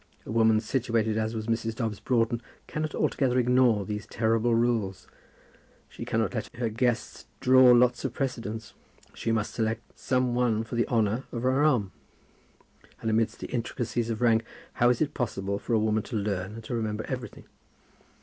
[0.25, 1.75] A woman situated as was Mrs.
[1.75, 5.05] Dobbs Broughton cannot altogether ignore these terrible rules.
[5.89, 8.73] She cannot let her guests draw lots for precedence.
[9.13, 11.91] She must select some one for the honour of her own arm.
[12.99, 14.43] And amidst the intricacies of rank
[14.73, 17.43] how is it possible for a woman to learn and to remember everything?